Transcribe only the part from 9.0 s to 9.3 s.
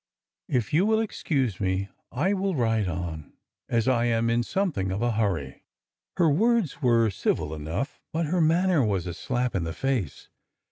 a